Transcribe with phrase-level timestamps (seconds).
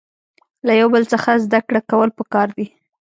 [0.67, 2.67] له یو بل څخه زده کړه کول پکار دي.